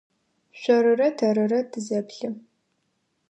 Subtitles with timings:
[0.59, 2.29] Шъорырэ тэрырэ тызэплъы.